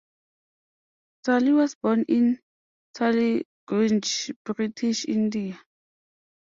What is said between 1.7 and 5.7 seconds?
born in Tollygunge, British India.